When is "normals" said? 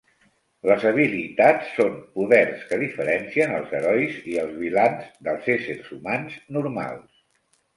6.59-7.07